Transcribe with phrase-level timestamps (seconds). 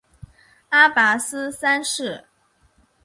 [0.69, 2.25] 阿拔斯三世。